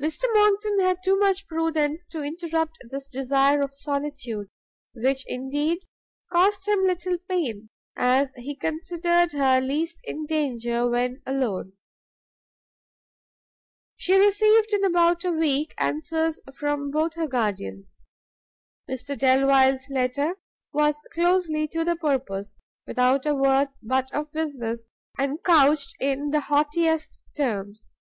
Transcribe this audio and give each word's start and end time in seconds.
Mr 0.00 0.24
Monckton 0.32 0.80
had 0.80 1.02
too 1.04 1.18
much 1.18 1.46
prudence 1.46 2.06
to 2.06 2.22
interrupt 2.22 2.78
this 2.88 3.06
desire 3.08 3.60
of 3.60 3.74
solitude, 3.74 4.48
which 4.94 5.22
indeed 5.26 5.80
cost 6.32 6.66
him 6.66 6.84
little 6.86 7.18
pain, 7.28 7.68
as 7.94 8.32
he 8.38 8.56
considered 8.56 9.32
her 9.32 9.60
least 9.60 10.00
in 10.04 10.24
danger 10.24 10.88
when 10.88 11.20
alone. 11.26 11.74
She 13.98 14.14
received 14.18 14.72
in 14.72 14.82
about 14.82 15.26
a 15.26 15.30
week 15.30 15.74
answers 15.76 16.40
from 16.56 16.90
both 16.90 17.12
her 17.16 17.28
guardians. 17.28 18.02
Mr 18.90 19.14
Delvile's 19.14 19.90
letter 19.90 20.38
was 20.72 21.02
closely 21.12 21.68
to 21.68 21.84
the 21.84 21.96
purpose, 21.96 22.56
without 22.86 23.26
a 23.26 23.34
word 23.34 23.68
but 23.82 24.10
of 24.14 24.32
business, 24.32 24.86
and 25.18 25.44
couched 25.44 25.94
in 26.00 26.30
the 26.30 26.40
haughtiest 26.40 27.20
terms. 27.36 27.94